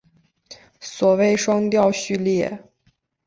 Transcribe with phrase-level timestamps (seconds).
[0.79, 2.59] 所谓双调序列。